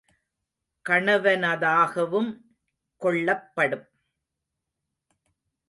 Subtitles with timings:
[0.85, 2.31] கணவனதாகவும்
[3.01, 3.85] கொள்ளப்படும்.